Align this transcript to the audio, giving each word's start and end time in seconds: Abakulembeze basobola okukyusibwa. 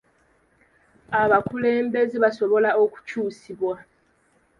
Abakulembeze 1.21 2.15
basobola 2.23 2.69
okukyusibwa. 2.83 3.73